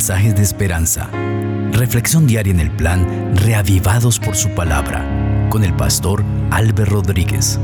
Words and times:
mensajes 0.00 0.34
de 0.34 0.40
esperanza. 0.40 1.10
Reflexión 1.72 2.26
diaria 2.26 2.54
en 2.54 2.60
el 2.60 2.70
plan 2.70 3.36
Reavivados 3.36 4.18
por 4.18 4.34
su 4.34 4.48
palabra 4.54 5.04
con 5.50 5.62
el 5.62 5.74
pastor 5.74 6.24
Álvaro 6.50 6.86
Rodríguez. 6.86 7.60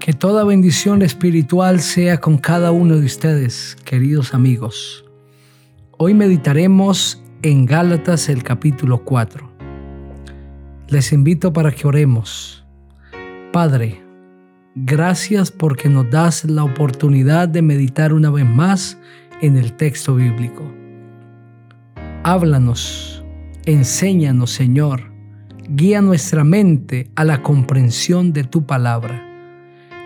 Que 0.00 0.12
toda 0.12 0.44
bendición 0.44 1.00
espiritual 1.00 1.80
sea 1.80 2.18
con 2.18 2.36
cada 2.36 2.72
uno 2.72 2.98
de 2.98 3.06
ustedes, 3.06 3.74
queridos 3.86 4.34
amigos. 4.34 5.06
Hoy 5.96 6.12
meditaremos 6.12 7.22
en 7.40 7.64
Gálatas 7.64 8.28
el 8.28 8.42
capítulo 8.42 9.02
4. 9.02 9.50
Les 10.88 11.10
invito 11.14 11.54
para 11.54 11.72
que 11.72 11.88
oremos. 11.88 12.66
Padre, 13.50 14.09
Gracias 14.76 15.50
porque 15.50 15.88
nos 15.88 16.08
das 16.10 16.44
la 16.44 16.62
oportunidad 16.62 17.48
de 17.48 17.60
meditar 17.60 18.12
una 18.12 18.30
vez 18.30 18.46
más 18.46 18.98
en 19.40 19.56
el 19.56 19.72
texto 19.72 20.14
bíblico. 20.14 20.62
Háblanos, 22.22 23.24
enséñanos, 23.66 24.52
Señor. 24.52 25.12
Guía 25.68 26.00
nuestra 26.02 26.44
mente 26.44 27.10
a 27.16 27.24
la 27.24 27.42
comprensión 27.42 28.32
de 28.32 28.44
tu 28.44 28.64
palabra. 28.64 29.26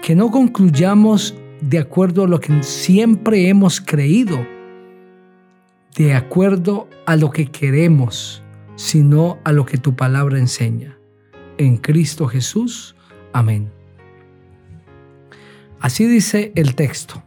Que 0.02 0.14
no 0.14 0.30
concluyamos 0.30 1.34
de 1.60 1.78
acuerdo 1.78 2.24
a 2.24 2.28
lo 2.28 2.40
que 2.40 2.62
siempre 2.62 3.48
hemos 3.50 3.82
creído, 3.82 4.46
de 5.94 6.14
acuerdo 6.14 6.88
a 7.04 7.16
lo 7.16 7.30
que 7.30 7.46
queremos, 7.46 8.42
sino 8.76 9.38
a 9.44 9.52
lo 9.52 9.66
que 9.66 9.76
tu 9.76 9.94
palabra 9.94 10.38
enseña. 10.38 10.98
En 11.58 11.76
Cristo 11.76 12.26
Jesús. 12.26 12.96
Amén. 13.34 13.83
Así 15.84 16.06
dice 16.06 16.50
el 16.54 16.76
texto. 16.76 17.22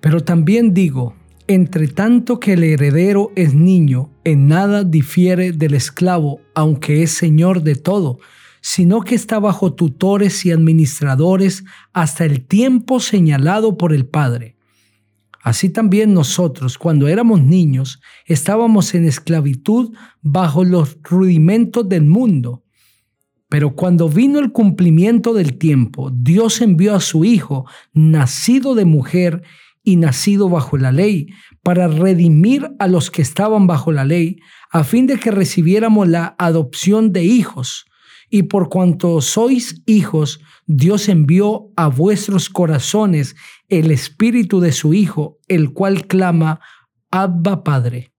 Pero 0.00 0.24
también 0.24 0.74
digo, 0.74 1.14
entre 1.46 1.86
tanto 1.86 2.40
que 2.40 2.54
el 2.54 2.64
heredero 2.64 3.30
es 3.36 3.54
niño, 3.54 4.10
en 4.24 4.48
nada 4.48 4.82
difiere 4.82 5.52
del 5.52 5.74
esclavo, 5.74 6.40
aunque 6.56 7.04
es 7.04 7.12
señor 7.12 7.62
de 7.62 7.76
todo, 7.76 8.18
sino 8.62 9.02
que 9.02 9.14
está 9.14 9.38
bajo 9.38 9.74
tutores 9.74 10.44
y 10.44 10.50
administradores 10.50 11.62
hasta 11.92 12.24
el 12.24 12.44
tiempo 12.44 12.98
señalado 12.98 13.78
por 13.78 13.92
el 13.92 14.06
Padre. 14.06 14.56
Así 15.40 15.68
también 15.68 16.14
nosotros, 16.14 16.78
cuando 16.78 17.06
éramos 17.06 17.42
niños, 17.42 18.00
estábamos 18.26 18.92
en 18.96 19.04
esclavitud 19.04 19.94
bajo 20.20 20.64
los 20.64 20.98
rudimentos 21.04 21.88
del 21.88 22.06
mundo. 22.06 22.64
Pero 23.52 23.74
cuando 23.74 24.08
vino 24.08 24.38
el 24.38 24.50
cumplimiento 24.50 25.34
del 25.34 25.58
tiempo, 25.58 26.10
Dios 26.10 26.62
envió 26.62 26.94
a 26.94 27.00
su 27.00 27.22
Hijo, 27.26 27.66
nacido 27.92 28.74
de 28.74 28.86
mujer 28.86 29.42
y 29.84 29.96
nacido 29.96 30.48
bajo 30.48 30.78
la 30.78 30.90
ley, 30.90 31.26
para 31.62 31.86
redimir 31.86 32.70
a 32.78 32.88
los 32.88 33.10
que 33.10 33.20
estaban 33.20 33.66
bajo 33.66 33.92
la 33.92 34.06
ley, 34.06 34.38
a 34.70 34.84
fin 34.84 35.06
de 35.06 35.18
que 35.18 35.30
recibiéramos 35.30 36.08
la 36.08 36.34
adopción 36.38 37.12
de 37.12 37.24
hijos. 37.24 37.84
Y 38.30 38.44
por 38.44 38.70
cuanto 38.70 39.20
sois 39.20 39.82
hijos, 39.84 40.40
Dios 40.64 41.10
envió 41.10 41.72
a 41.76 41.88
vuestros 41.88 42.48
corazones 42.48 43.36
el 43.68 43.90
espíritu 43.90 44.60
de 44.60 44.72
su 44.72 44.94
Hijo, 44.94 45.40
el 45.46 45.74
cual 45.74 46.06
clama, 46.06 46.60
Abba 47.10 47.64
Padre. 47.64 48.14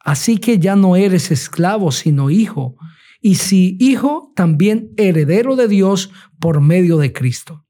Así 0.00 0.36
que 0.36 0.58
ya 0.58 0.76
no 0.76 0.96
eres 0.96 1.30
esclavo, 1.30 1.92
sino 1.92 2.28
hijo 2.28 2.76
y 3.20 3.36
si 3.36 3.76
hijo, 3.80 4.32
también 4.34 4.92
heredero 4.96 5.56
de 5.56 5.68
Dios 5.68 6.10
por 6.38 6.60
medio 6.60 6.98
de 6.98 7.12
Cristo. 7.12 7.64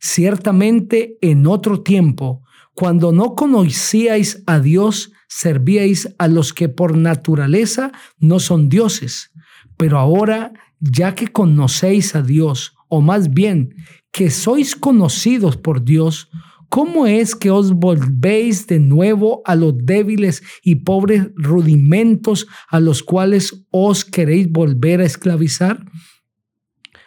Ciertamente 0.00 1.18
en 1.20 1.46
otro 1.46 1.82
tiempo, 1.82 2.42
cuando 2.74 3.12
no 3.12 3.34
conocíais 3.34 4.42
a 4.46 4.58
Dios, 4.58 5.12
servíais 5.28 6.14
a 6.18 6.28
los 6.28 6.52
que 6.52 6.68
por 6.68 6.96
naturaleza 6.96 7.92
no 8.18 8.40
son 8.40 8.68
dioses. 8.68 9.32
Pero 9.76 9.98
ahora, 9.98 10.52
ya 10.80 11.14
que 11.14 11.28
conocéis 11.28 12.14
a 12.14 12.22
Dios, 12.22 12.74
o 12.88 13.00
más 13.00 13.32
bien 13.32 13.74
que 14.10 14.30
sois 14.30 14.76
conocidos 14.76 15.56
por 15.56 15.84
Dios, 15.84 16.30
¿Cómo 16.72 17.06
es 17.06 17.34
que 17.34 17.50
os 17.50 17.74
volvéis 17.74 18.66
de 18.66 18.78
nuevo 18.78 19.42
a 19.44 19.56
los 19.56 19.74
débiles 19.76 20.42
y 20.62 20.76
pobres 20.76 21.28
rudimentos 21.34 22.46
a 22.66 22.80
los 22.80 23.02
cuales 23.02 23.66
os 23.70 24.06
queréis 24.06 24.50
volver 24.50 25.02
a 25.02 25.04
esclavizar? 25.04 25.84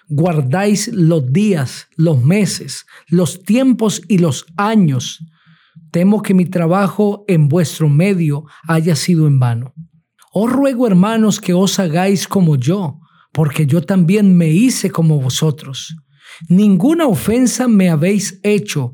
Guardáis 0.07 0.89
los 0.89 1.33
días, 1.33 1.87
los 1.97 2.23
meses, 2.23 2.85
los 3.07 3.41
tiempos 3.41 4.03
y 4.07 4.19
los 4.19 4.45
años. 4.55 5.25
Temo 5.89 6.21
que 6.21 6.35
mi 6.35 6.45
trabajo 6.45 7.25
en 7.27 7.47
vuestro 7.47 7.89
medio 7.89 8.45
haya 8.67 8.95
sido 8.95 9.25
en 9.25 9.39
vano. 9.39 9.73
Os 10.31 10.51
ruego, 10.51 10.85
hermanos, 10.85 11.41
que 11.41 11.55
os 11.55 11.79
hagáis 11.79 12.27
como 12.27 12.55
yo, 12.55 12.99
porque 13.31 13.65
yo 13.65 13.81
también 13.81 14.37
me 14.37 14.49
hice 14.49 14.91
como 14.91 15.19
vosotros. 15.19 15.95
Ninguna 16.49 17.07
ofensa 17.07 17.67
me 17.67 17.89
habéis 17.89 18.39
hecho 18.43 18.93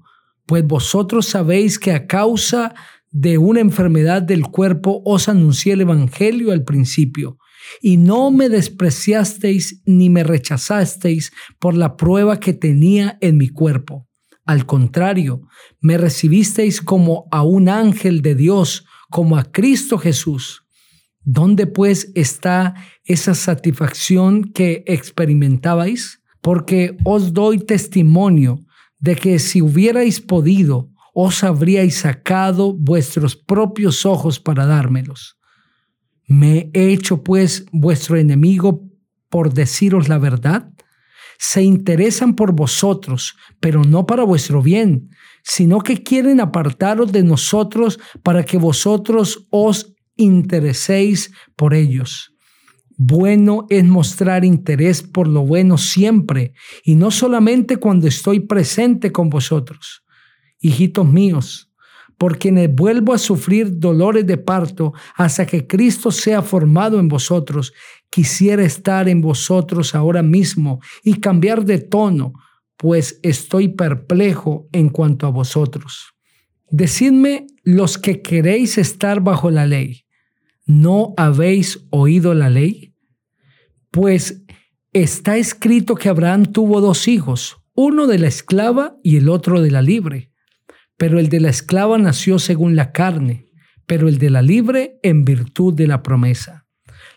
pues 0.52 0.68
vosotros 0.68 1.28
sabéis 1.28 1.80
que 1.80 1.94
a 1.94 2.08
causa 2.08 2.76
de 3.10 3.38
una 3.38 3.62
enfermedad 3.62 4.22
del 4.22 4.48
cuerpo 4.48 5.02
os 5.06 5.30
anuncié 5.30 5.72
el 5.72 5.80
Evangelio 5.80 6.52
al 6.52 6.66
principio, 6.66 7.38
y 7.82 7.96
no 7.96 8.32
me 8.32 8.50
despreciasteis 8.50 9.82
ni 9.86 10.10
me 10.10 10.26
rechazasteis 10.26 11.32
por 11.58 11.78
la 11.78 11.96
prueba 11.96 12.42
que 12.42 12.52
tenía 12.52 13.18
en 13.22 13.38
mi 13.38 13.48
cuerpo. 13.48 14.10
Al 14.46 14.66
contrario, 14.66 15.44
me 15.80 15.98
recibisteis 15.98 16.82
como 16.82 17.30
a 17.32 17.44
un 17.44 17.70
ángel 17.70 18.22
de 18.22 18.36
Dios, 18.36 18.84
como 19.10 19.38
a 19.38 19.54
Cristo 19.54 19.98
Jesús. 20.00 20.66
¿Dónde 21.22 21.66
pues 21.66 22.12
está 22.14 22.76
esa 23.06 23.36
satisfacción 23.36 24.52
que 24.52 24.84
experimentabais? 24.86 26.22
Porque 26.42 26.98
os 27.06 27.32
doy 27.32 27.60
testimonio 27.60 28.66
de 29.02 29.16
que 29.16 29.40
si 29.40 29.62
hubierais 29.62 30.22
podido, 30.22 30.90
os 31.14 31.44
habríais 31.44 31.96
sacado 31.96 32.74
vuestros 32.74 33.36
propios 33.36 34.06
ojos 34.06 34.40
para 34.40 34.66
dármelos. 34.66 35.38
¿Me 36.28 36.70
he 36.74 36.94
hecho 36.94 37.24
pues 37.24 37.66
vuestro 37.74 38.16
enemigo 38.16 38.88
por 39.30 39.54
deciros 39.54 40.08
la 40.08 40.18
verdad? 40.18 40.72
Se 41.38 41.64
interesan 41.64 42.36
por 42.36 42.54
vosotros, 42.54 43.36
pero 43.60 43.84
no 43.84 44.06
para 44.06 44.24
vuestro 44.24 44.62
bien, 44.62 45.10
sino 45.44 45.82
que 45.82 46.04
quieren 46.04 46.40
apartaros 46.40 47.12
de 47.12 47.24
nosotros 47.24 48.00
para 48.24 48.44
que 48.44 48.58
vosotros 48.58 49.48
os 49.50 49.94
intereséis 50.16 51.32
por 51.56 51.74
ellos. 51.74 52.31
Bueno 52.98 53.66
es 53.70 53.84
mostrar 53.84 54.46
interés 54.46 55.02
por 55.02 55.28
lo 55.28 55.46
bueno 55.46 55.78
siempre 55.78 56.54
y 56.84 56.96
no 56.96 57.12
solamente 57.12 57.78
cuando 57.78 58.08
estoy 58.08 58.42
presente 58.42 59.12
con 59.12 59.30
vosotros. 59.30 60.04
Hijitos 60.60 61.08
míos, 61.08 61.72
por 62.18 62.38
quienes 62.38 62.74
vuelvo 62.74 63.14
a 63.14 63.18
sufrir 63.18 63.80
dolores 63.80 64.28
de 64.28 64.38
parto 64.38 64.94
hasta 65.16 65.48
que 65.48 65.66
Cristo 65.66 66.12
sea 66.12 66.44
formado 66.44 67.00
en 67.00 67.08
vosotros, 67.08 67.74
quisiera 68.12 68.64
estar 68.64 69.10
en 69.10 69.22
vosotros 69.22 69.96
ahora 69.96 70.22
mismo 70.22 70.80
y 71.04 71.16
cambiar 71.16 71.66
de 71.66 71.80
tono, 71.80 72.34
pues 72.78 73.20
estoy 73.24 73.70
perplejo 73.70 74.68
en 74.72 74.90
cuanto 74.90 75.26
a 75.26 75.32
vosotros. 75.32 76.14
Decidme 76.70 77.48
los 77.64 77.98
que 77.98 78.22
queréis 78.22 78.78
estar 78.78 79.22
bajo 79.22 79.50
la 79.50 79.66
ley. 79.66 80.06
¿No 80.74 81.14
habéis 81.18 81.86
oído 81.90 82.34
la 82.34 82.50
ley? 82.50 82.96
Pues 83.92 84.46
está 84.94 85.36
escrito 85.36 85.96
que 85.96 86.08
Abraham 86.08 86.46
tuvo 86.46 86.80
dos 86.80 87.10
hijos, 87.10 87.58
uno 87.74 88.08
de 88.08 88.18
la 88.18 88.30
esclava 88.30 88.96
y 89.04 89.18
el 89.18 89.28
otro 89.28 89.62
de 89.62 89.70
la 89.70 89.82
libre. 89.82 90.32
Pero 90.96 91.20
el 91.20 91.28
de 91.28 91.42
la 91.42 91.50
esclava 91.50 91.98
nació 91.98 92.40
según 92.40 92.78
la 92.78 92.94
carne, 92.94 93.50
pero 93.86 94.08
el 94.08 94.18
de 94.18 94.30
la 94.30 94.42
libre 94.42 94.98
en 95.04 95.26
virtud 95.26 95.74
de 95.74 95.88
la 95.88 96.02
promesa, 96.04 96.68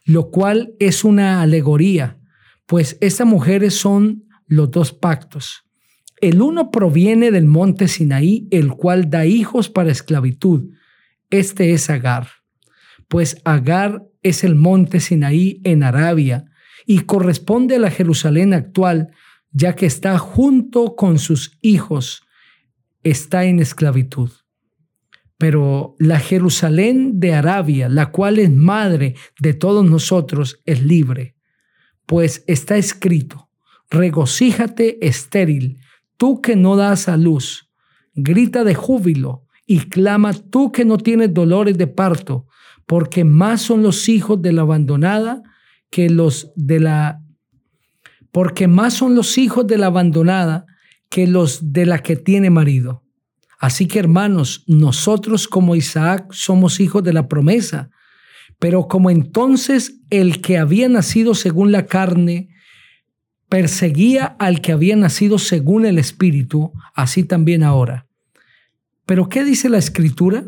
lo 0.04 0.32
cual 0.32 0.74
es 0.80 1.04
una 1.04 1.40
alegoría, 1.40 2.18
pues 2.66 2.98
estas 3.00 3.28
mujeres 3.28 3.74
son 3.74 4.24
los 4.48 4.68
dos 4.72 4.92
pactos. 4.92 5.62
El 6.20 6.42
uno 6.42 6.72
proviene 6.72 7.30
del 7.30 7.44
monte 7.44 7.86
Sinaí, 7.86 8.48
el 8.50 8.72
cual 8.72 9.10
da 9.10 9.26
hijos 9.26 9.68
para 9.68 9.92
esclavitud. 9.92 10.70
Este 11.30 11.72
es 11.72 11.88
Agar, 11.88 12.26
pues 13.14 13.40
Agar 13.44 14.08
es 14.24 14.42
el 14.42 14.56
monte 14.56 14.98
Sinaí 14.98 15.60
en 15.62 15.84
Arabia, 15.84 16.46
y 16.84 17.02
corresponde 17.02 17.76
a 17.76 17.78
la 17.78 17.92
Jerusalén 17.92 18.52
actual, 18.52 19.12
ya 19.52 19.76
que 19.76 19.86
está 19.86 20.18
junto 20.18 20.96
con 20.96 21.20
sus 21.20 21.56
hijos, 21.62 22.24
está 23.04 23.44
en 23.44 23.60
esclavitud. 23.60 24.32
Pero 25.38 25.94
la 26.00 26.18
Jerusalén 26.18 27.20
de 27.20 27.34
Arabia, 27.34 27.88
la 27.88 28.10
cual 28.10 28.40
es 28.40 28.50
madre 28.50 29.14
de 29.38 29.54
todos 29.54 29.88
nosotros, 29.88 30.60
es 30.66 30.82
libre, 30.82 31.36
pues 32.06 32.42
está 32.48 32.76
escrito, 32.78 33.48
regocíjate 33.90 35.06
estéril, 35.06 35.78
tú 36.16 36.40
que 36.40 36.56
no 36.56 36.74
das 36.74 37.08
a 37.08 37.16
luz, 37.16 37.70
grita 38.16 38.64
de 38.64 38.74
júbilo 38.74 39.46
y 39.68 39.88
clama 39.88 40.32
tú 40.32 40.72
que 40.72 40.84
no 40.84 40.98
tienes 40.98 41.32
dolores 41.32 41.78
de 41.78 41.86
parto, 41.86 42.48
porque 42.86 43.24
más 43.24 43.62
son 43.62 43.82
los 43.82 44.08
hijos 44.08 44.40
de 44.42 44.52
la 44.52 44.62
abandonada 44.62 45.42
que 45.90 46.10
los 46.10 46.52
de 46.56 46.80
la 46.80 47.20
porque 48.32 48.66
más 48.66 48.94
son 48.94 49.14
los 49.14 49.38
hijos 49.38 49.66
de 49.66 49.78
la 49.78 49.86
abandonada 49.86 50.66
que 51.08 51.28
los 51.28 51.72
de 51.72 51.86
la 51.86 52.00
que 52.00 52.16
tiene 52.16 52.50
marido. 52.50 53.04
Así 53.60 53.86
que 53.86 54.00
hermanos, 54.00 54.64
nosotros 54.66 55.46
como 55.46 55.76
Isaac 55.76 56.26
somos 56.32 56.80
hijos 56.80 57.04
de 57.04 57.12
la 57.12 57.28
promesa, 57.28 57.90
pero 58.58 58.88
como 58.88 59.10
entonces 59.10 60.00
el 60.10 60.40
que 60.40 60.58
había 60.58 60.88
nacido 60.88 61.34
según 61.34 61.70
la 61.70 61.86
carne 61.86 62.48
perseguía 63.48 64.34
al 64.40 64.60
que 64.60 64.72
había 64.72 64.96
nacido 64.96 65.38
según 65.38 65.86
el 65.86 65.98
Espíritu, 65.98 66.72
así 66.94 67.22
también 67.22 67.62
ahora. 67.62 68.08
Pero 69.06 69.28
¿qué 69.28 69.44
dice 69.44 69.68
la 69.68 69.78
Escritura? 69.78 70.44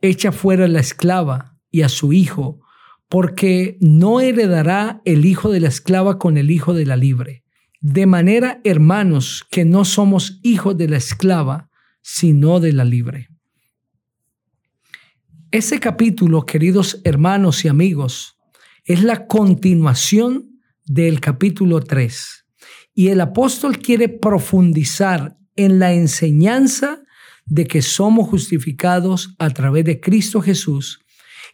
Echa 0.00 0.30
fuera 0.30 0.68
la 0.68 0.78
esclava 0.78 1.49
y 1.70 1.82
a 1.82 1.88
su 1.88 2.12
hijo, 2.12 2.60
porque 3.08 3.76
no 3.80 4.20
heredará 4.20 5.02
el 5.04 5.24
hijo 5.24 5.50
de 5.50 5.60
la 5.60 5.68
esclava 5.68 6.18
con 6.18 6.36
el 6.36 6.50
hijo 6.50 6.74
de 6.74 6.86
la 6.86 6.96
libre. 6.96 7.44
De 7.80 8.06
manera, 8.06 8.60
hermanos, 8.62 9.44
que 9.50 9.64
no 9.64 9.84
somos 9.84 10.38
hijos 10.42 10.76
de 10.76 10.88
la 10.88 10.98
esclava, 10.98 11.70
sino 12.02 12.60
de 12.60 12.72
la 12.72 12.84
libre. 12.84 13.28
Ese 15.50 15.80
capítulo, 15.80 16.46
queridos 16.46 17.00
hermanos 17.04 17.64
y 17.64 17.68
amigos, 17.68 18.38
es 18.84 19.02
la 19.02 19.26
continuación 19.26 20.60
del 20.84 21.20
capítulo 21.20 21.80
3. 21.80 22.46
Y 22.94 23.08
el 23.08 23.20
apóstol 23.20 23.78
quiere 23.78 24.08
profundizar 24.08 25.36
en 25.56 25.78
la 25.78 25.92
enseñanza 25.92 27.02
de 27.46 27.66
que 27.66 27.82
somos 27.82 28.28
justificados 28.28 29.34
a 29.38 29.50
través 29.50 29.84
de 29.84 30.00
Cristo 30.00 30.40
Jesús 30.40 31.00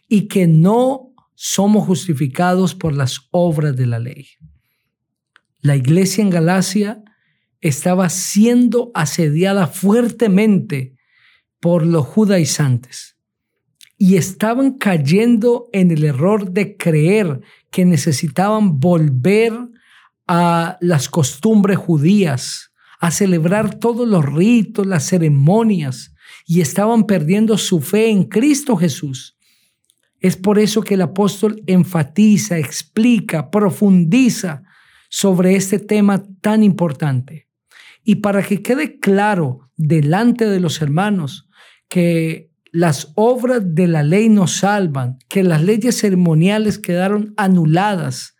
y 0.07 0.27
que 0.27 0.47
no 0.47 1.13
somos 1.35 1.85
justificados 1.85 2.73
por 2.73 2.95
las 2.95 3.27
obras 3.31 3.75
de 3.75 3.85
la 3.85 3.99
ley. 3.99 4.27
La 5.61 5.75
iglesia 5.75 6.23
en 6.23 6.29
Galacia 6.29 7.03
estaba 7.61 8.09
siendo 8.09 8.91
asediada 8.93 9.67
fuertemente 9.67 10.95
por 11.59 11.85
los 11.85 12.05
judaizantes 12.05 13.17
y 13.97 14.15
estaban 14.15 14.73
cayendo 14.77 15.69
en 15.73 15.91
el 15.91 16.03
error 16.03 16.51
de 16.51 16.77
creer 16.77 17.41
que 17.71 17.83
necesitaban 17.83 18.79
volver 18.79 19.53
a 20.27 20.77
las 20.81 21.09
costumbres 21.09 21.77
judías, 21.77 22.71
a 22.99 23.11
celebrar 23.11 23.75
todos 23.75 24.07
los 24.07 24.25
ritos, 24.25 24.85
las 24.85 25.05
ceremonias, 25.05 26.13
y 26.45 26.61
estaban 26.61 27.05
perdiendo 27.05 27.57
su 27.57 27.81
fe 27.81 28.09
en 28.09 28.25
Cristo 28.25 28.75
Jesús. 28.75 29.36
Es 30.19 30.35
por 30.35 30.57
eso 30.57 30.81
que 30.81 30.95
el 30.95 31.01
apóstol 31.01 31.61
enfatiza, 31.67 32.57
explica, 32.57 33.51
profundiza 33.51 34.63
sobre 35.09 35.55
este 35.55 35.79
tema 35.79 36.23
tan 36.41 36.63
importante. 36.63 37.47
Y 38.03 38.15
para 38.15 38.41
que 38.41 38.61
quede 38.61 38.99
claro 38.99 39.69
delante 39.75 40.45
de 40.45 40.59
los 40.59 40.81
hermanos 40.81 41.47
que 41.87 42.51
las 42.71 43.11
obras 43.15 43.61
de 43.63 43.87
la 43.87 44.03
ley 44.03 44.29
nos 44.29 44.57
salvan, 44.57 45.19
que 45.29 45.43
las 45.43 45.63
leyes 45.63 45.99
ceremoniales 45.99 46.79
quedaron 46.79 47.33
anuladas, 47.37 48.35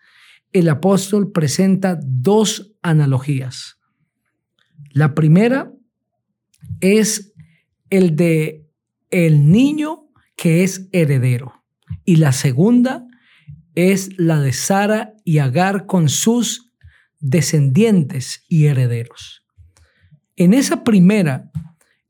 el 0.53 0.69
apóstol 0.69 1.31
presenta 1.31 1.99
dos 2.01 2.75
analogías. 2.81 3.77
La 4.91 5.13
primera 5.13 5.71
es 6.81 7.33
el 7.89 8.15
de 8.15 8.65
el 9.11 9.51
niño 9.51 10.09
que 10.35 10.63
es 10.63 10.89
heredero 10.91 11.57
y 12.05 12.17
la 12.17 12.31
segunda 12.31 13.05
es 13.75 14.17
la 14.17 14.39
de 14.39 14.53
Sara 14.53 15.13
y 15.23 15.37
Agar 15.37 15.85
con 15.85 16.09
sus 16.09 16.71
descendientes 17.19 18.43
y 18.47 18.65
herederos. 18.65 19.43
En 20.35 20.53
esa 20.53 20.83
primera, 20.83 21.51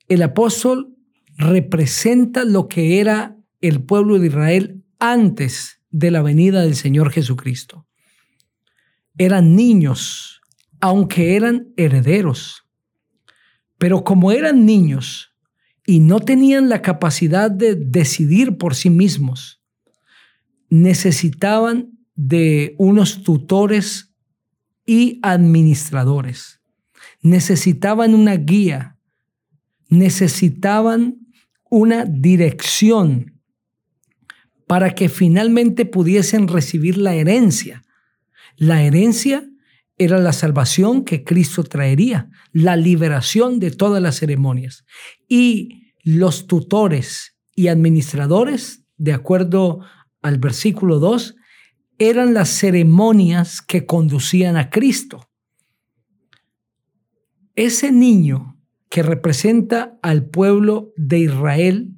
el 0.07 0.21
apóstol 0.21 0.95
representa 1.37 2.45
lo 2.45 2.67
que 2.67 2.99
era 2.99 3.37
el 3.61 3.83
pueblo 3.83 4.19
de 4.19 4.27
Israel 4.27 4.83
antes 4.99 5.81
de 5.89 6.11
la 6.11 6.21
venida 6.21 6.61
del 6.61 6.75
Señor 6.75 7.11
Jesucristo. 7.11 7.87
Eran 9.17 9.55
niños, 9.55 10.41
aunque 10.79 11.35
eran 11.35 11.73
herederos. 11.75 12.63
Pero 13.77 14.03
como 14.03 14.31
eran 14.31 14.65
niños 14.65 15.33
y 15.85 15.99
no 15.99 16.19
tenían 16.19 16.69
la 16.69 16.81
capacidad 16.81 17.49
de 17.49 17.75
decidir 17.75 18.57
por 18.57 18.75
sí 18.75 18.89
mismos, 18.89 19.56
necesitaban 20.69 21.97
de 22.15 22.75
unos 22.77 23.23
tutores 23.23 24.13
y 24.85 25.19
administradores. 25.21 26.61
Necesitaban 27.21 28.13
una 28.13 28.35
guía, 28.35 28.97
necesitaban 29.89 31.27
una 31.69 32.05
dirección 32.05 33.39
para 34.65 34.95
que 34.95 35.09
finalmente 35.09 35.85
pudiesen 35.85 36.47
recibir 36.47 36.97
la 36.97 37.13
herencia. 37.13 37.83
La 38.57 38.83
herencia 38.83 39.47
era 39.97 40.19
la 40.19 40.33
salvación 40.33 41.03
que 41.05 41.23
Cristo 41.23 41.63
traería, 41.63 42.29
la 42.51 42.75
liberación 42.75 43.59
de 43.59 43.71
todas 43.71 44.01
las 44.01 44.17
ceremonias. 44.17 44.85
Y 45.27 45.93
los 46.03 46.47
tutores 46.47 47.37
y 47.55 47.69
administradores, 47.69 48.83
de 48.97 49.13
acuerdo 49.13 49.81
al 50.27 50.37
versículo 50.37 50.99
2, 50.99 51.35
eran 51.99 52.33
las 52.33 52.49
ceremonias 52.49 53.61
que 53.61 53.85
conducían 53.85 54.55
a 54.57 54.69
Cristo. 54.69 55.29
Ese 57.55 57.91
niño 57.91 58.57
que 58.89 59.03
representa 59.03 59.97
al 60.01 60.29
pueblo 60.29 60.93
de 60.95 61.19
Israel 61.19 61.93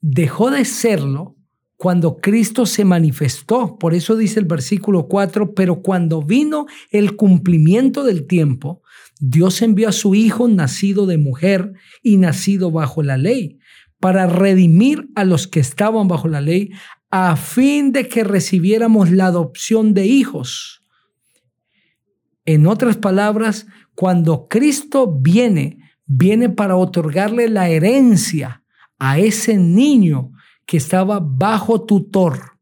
dejó 0.00 0.50
de 0.50 0.64
serlo 0.64 1.36
cuando 1.76 2.18
Cristo 2.18 2.66
se 2.66 2.84
manifestó. 2.84 3.76
Por 3.78 3.94
eso 3.94 4.16
dice 4.16 4.40
el 4.40 4.46
versículo 4.46 5.08
4, 5.08 5.54
pero 5.54 5.82
cuando 5.82 6.22
vino 6.22 6.66
el 6.90 7.16
cumplimiento 7.16 8.04
del 8.04 8.26
tiempo, 8.26 8.82
Dios 9.20 9.60
envió 9.62 9.88
a 9.88 9.92
su 9.92 10.14
Hijo 10.14 10.48
nacido 10.48 11.06
de 11.06 11.18
mujer 11.18 11.72
y 12.02 12.16
nacido 12.16 12.70
bajo 12.70 13.02
la 13.02 13.16
ley, 13.16 13.58
para 14.04 14.26
redimir 14.26 15.08
a 15.14 15.24
los 15.24 15.48
que 15.48 15.60
estaban 15.60 16.08
bajo 16.08 16.28
la 16.28 16.42
ley, 16.42 16.72
a 17.10 17.36
fin 17.36 17.90
de 17.90 18.06
que 18.06 18.22
recibiéramos 18.22 19.10
la 19.10 19.28
adopción 19.28 19.94
de 19.94 20.04
hijos. 20.04 20.84
En 22.44 22.66
otras 22.66 22.98
palabras, 22.98 23.66
cuando 23.94 24.46
Cristo 24.46 25.10
viene, 25.10 25.78
viene 26.04 26.50
para 26.50 26.76
otorgarle 26.76 27.48
la 27.48 27.70
herencia 27.70 28.62
a 28.98 29.18
ese 29.18 29.56
niño 29.56 30.32
que 30.66 30.76
estaba 30.76 31.18
bajo 31.18 31.86
tutor. 31.86 32.58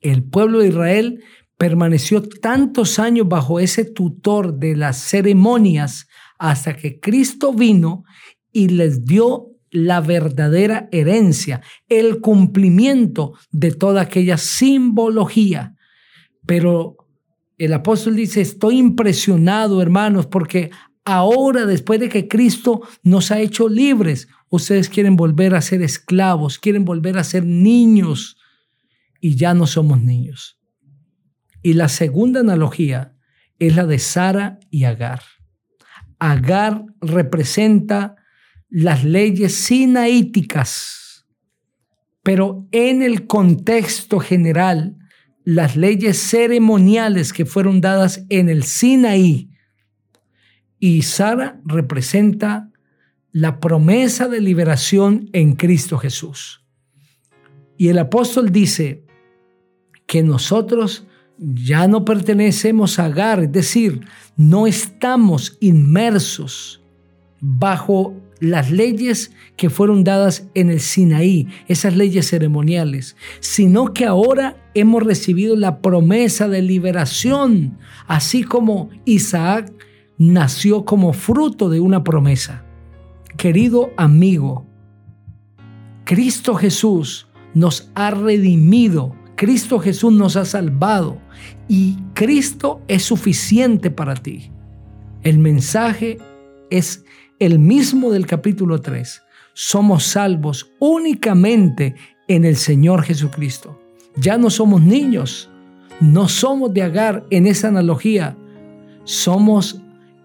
El 0.00 0.24
pueblo 0.24 0.58
de 0.58 0.70
Israel 0.70 1.22
permaneció 1.56 2.28
tantos 2.28 2.98
años 2.98 3.28
bajo 3.28 3.60
ese 3.60 3.84
tutor 3.84 4.58
de 4.58 4.74
las 4.74 4.96
ceremonias 4.96 6.08
hasta 6.40 6.76
que 6.76 6.98
Cristo 6.98 7.52
vino 7.52 8.02
y 8.50 8.66
les 8.66 9.04
dio 9.04 9.51
la 9.72 10.02
verdadera 10.02 10.88
herencia, 10.92 11.62
el 11.88 12.20
cumplimiento 12.20 13.32
de 13.50 13.72
toda 13.72 14.02
aquella 14.02 14.36
simbología. 14.36 15.74
Pero 16.46 16.96
el 17.56 17.72
apóstol 17.72 18.14
dice, 18.16 18.42
estoy 18.42 18.78
impresionado, 18.78 19.80
hermanos, 19.80 20.26
porque 20.26 20.70
ahora, 21.04 21.64
después 21.64 21.98
de 22.00 22.10
que 22.10 22.28
Cristo 22.28 22.82
nos 23.02 23.30
ha 23.30 23.40
hecho 23.40 23.68
libres, 23.68 24.28
ustedes 24.50 24.90
quieren 24.90 25.16
volver 25.16 25.54
a 25.54 25.62
ser 25.62 25.80
esclavos, 25.80 26.58
quieren 26.58 26.84
volver 26.84 27.16
a 27.16 27.24
ser 27.24 27.46
niños 27.46 28.36
y 29.20 29.36
ya 29.36 29.54
no 29.54 29.66
somos 29.66 30.02
niños. 30.02 30.58
Y 31.62 31.72
la 31.72 31.88
segunda 31.88 32.40
analogía 32.40 33.16
es 33.58 33.74
la 33.74 33.86
de 33.86 33.98
Sara 33.98 34.58
y 34.70 34.84
Agar. 34.84 35.22
Agar 36.18 36.84
representa 37.00 38.16
las 38.74 39.04
leyes 39.04 39.54
sinaíticas, 39.54 41.26
pero 42.22 42.66
en 42.72 43.02
el 43.02 43.26
contexto 43.26 44.18
general, 44.18 44.96
las 45.44 45.76
leyes 45.76 46.18
ceremoniales 46.18 47.34
que 47.34 47.44
fueron 47.44 47.82
dadas 47.82 48.24
en 48.30 48.48
el 48.48 48.62
Sinaí 48.62 49.50
y 50.78 51.02
Sara 51.02 51.60
representa 51.66 52.70
la 53.30 53.60
promesa 53.60 54.26
de 54.26 54.40
liberación 54.40 55.28
en 55.34 55.54
Cristo 55.54 55.98
Jesús. 55.98 56.64
Y 57.76 57.88
el 57.88 57.98
apóstol 57.98 58.52
dice 58.52 59.04
que 60.06 60.22
nosotros 60.22 61.06
ya 61.36 61.88
no 61.88 62.06
pertenecemos 62.06 62.98
a 62.98 63.04
Agar, 63.04 63.42
es 63.42 63.52
decir, 63.52 64.06
no 64.38 64.66
estamos 64.66 65.58
inmersos 65.60 66.82
bajo 67.38 68.21
las 68.42 68.72
leyes 68.72 69.30
que 69.56 69.70
fueron 69.70 70.02
dadas 70.02 70.48
en 70.54 70.68
el 70.68 70.80
Sinaí, 70.80 71.46
esas 71.68 71.96
leyes 71.96 72.28
ceremoniales, 72.28 73.14
sino 73.38 73.94
que 73.94 74.04
ahora 74.04 74.56
hemos 74.74 75.04
recibido 75.04 75.54
la 75.54 75.80
promesa 75.80 76.48
de 76.48 76.60
liberación, 76.60 77.78
así 78.08 78.42
como 78.42 78.90
Isaac 79.04 79.72
nació 80.18 80.84
como 80.84 81.12
fruto 81.12 81.70
de 81.70 81.78
una 81.78 82.02
promesa. 82.02 82.64
Querido 83.36 83.92
amigo, 83.96 84.66
Cristo 86.04 86.56
Jesús 86.56 87.28
nos 87.54 87.92
ha 87.94 88.10
redimido, 88.10 89.14
Cristo 89.36 89.78
Jesús 89.78 90.12
nos 90.12 90.34
ha 90.34 90.44
salvado 90.44 91.18
y 91.68 91.96
Cristo 92.12 92.82
es 92.88 93.04
suficiente 93.04 93.92
para 93.92 94.14
ti. 94.14 94.50
El 95.22 95.38
mensaje 95.38 96.18
es 96.72 97.04
el 97.38 97.58
mismo 97.58 98.10
del 98.10 98.26
capítulo 98.26 98.80
3. 98.80 99.22
Somos 99.52 100.04
salvos 100.04 100.72
únicamente 100.78 101.94
en 102.28 102.44
el 102.44 102.56
Señor 102.56 103.02
Jesucristo. 103.02 103.78
Ya 104.16 104.38
no 104.38 104.48
somos 104.48 104.80
niños, 104.80 105.50
no 106.00 106.28
somos 106.28 106.72
de 106.72 106.82
Agar 106.82 107.26
en 107.30 107.46
esa 107.46 107.68
analogía, 107.68 108.36
somos 109.04 109.80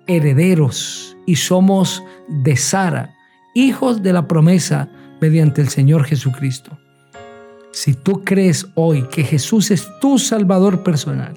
herederos 0.07 1.17
y 1.25 1.35
somos 1.35 2.01
de 2.29 2.55
Sara, 2.55 3.13
hijos 3.53 4.01
de 4.01 4.13
la 4.13 4.27
promesa 4.27 4.89
mediante 5.19 5.61
el 5.61 5.67
Señor 5.67 6.05
Jesucristo. 6.05 6.77
Si 7.71 7.93
tú 7.93 8.23
crees 8.23 8.67
hoy 8.75 9.03
que 9.09 9.23
Jesús 9.23 9.71
es 9.71 9.87
tu 9.99 10.17
Salvador 10.17 10.83
personal 10.83 11.33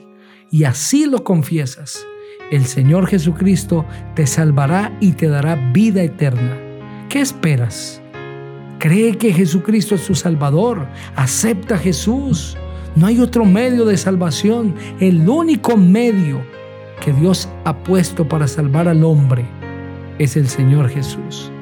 y 0.51 0.65
así 0.65 1.07
lo 1.07 1.25
confiesas, 1.25 2.07
el 2.51 2.67
Señor 2.67 3.07
Jesucristo 3.07 3.87
te 4.15 4.27
salvará 4.27 4.93
y 5.01 5.13
te 5.13 5.29
dará 5.29 5.55
vida 5.73 6.03
eterna. 6.03 6.59
¿Qué 7.09 7.21
esperas? 7.21 8.03
Cree 8.79 9.17
que 9.17 9.33
Jesucristo 9.33 9.95
es 9.95 10.07
tu 10.07 10.15
Salvador. 10.15 10.87
Acepta 11.15 11.77
a 11.77 11.79
Jesús. 11.79 12.57
No 12.97 13.07
hay 13.07 13.21
otro 13.21 13.45
medio 13.45 13.85
de 13.85 13.97
salvación. 13.97 14.75
El 14.99 15.29
único 15.29 15.77
medio 15.77 16.41
que 17.05 17.13
Dios 17.13 17.49
ha 17.65 17.77
puesto 17.77 18.27
para 18.27 18.49
salvar 18.49 18.89
al 18.89 19.05
hombre 19.05 19.45
es 20.19 20.37
el 20.37 20.49
Señor 20.49 20.89
Jesús. 20.89 21.53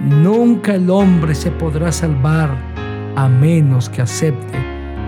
Nunca 0.00 0.74
el 0.74 0.90
hombre 0.90 1.34
se 1.34 1.50
podrá 1.52 1.92
salvar 1.92 2.50
a 3.14 3.28
menos 3.28 3.88
que 3.88 4.02
acepte 4.02 4.58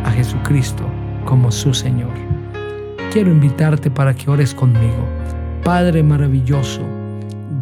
a 0.05 0.11
Jesucristo 0.11 0.85
como 1.25 1.51
su 1.51 1.75
Señor. 1.75 2.38
Quiero 3.19 3.33
invitarte 3.33 3.91
para 3.91 4.15
que 4.15 4.31
ores 4.31 4.55
conmigo. 4.55 5.05
Padre 5.65 6.05
maravilloso, 6.05 6.83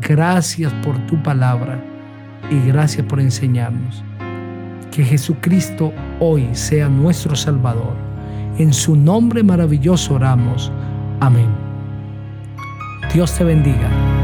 gracias 0.03 0.71
por 0.85 0.99
tu 1.07 1.23
palabra 1.23 1.83
y 2.51 2.61
gracias 2.69 3.07
por 3.07 3.21
enseñarnos. 3.21 4.05
Que 4.91 5.03
Jesucristo 5.03 5.95
hoy 6.21 6.47
sea 6.53 6.91
nuestro 6.91 7.35
Salvador. 7.35 7.95
En 8.59 8.75
su 8.75 8.97
nombre 8.97 9.43
maravilloso 9.43 10.17
oramos. 10.17 10.71
Amén. 11.21 11.49
Dios 13.15 13.33
te 13.33 13.43
bendiga. 13.43 14.16